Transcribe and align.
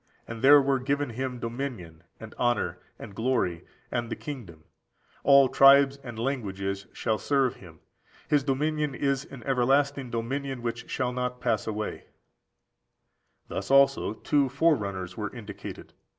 And 0.27 0.41
there 0.41 0.59
were 0.59 0.79
given 0.79 1.11
Him 1.11 1.37
dominion, 1.37 2.03
and 2.19 2.33
honour, 2.39 2.79
and 2.97 3.13
glory, 3.13 3.65
and 3.91 4.09
the 4.09 4.15
kingdom; 4.15 4.63
all 5.23 5.47
tribes 5.47 5.97
and 5.97 6.17
languages 6.17 6.87
shall 6.91 7.19
serve 7.19 7.57
Him: 7.57 7.81
His 8.27 8.43
dominion 8.43 8.95
is 8.95 9.25
an 9.25 9.43
everlasting 9.43 10.09
dominion, 10.09 10.63
which 10.63 10.89
shall 10.89 11.13
not 11.13 11.39
pass 11.39 11.67
away."14921492 11.67 13.49
Dan. 13.49 13.53
vii. 13.53 13.53
13, 13.55 13.55
14. 13.55 13.55
Thus 13.55 13.69
also 13.69 14.13
two 14.13 14.49
forerunners 14.49 15.15
were 15.15 15.31
indicated. 15.35 15.93